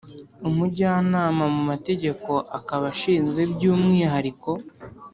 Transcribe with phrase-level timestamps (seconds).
[0.47, 4.49] Umujyanama mu mategeko akaba ashinzwe by umwihariko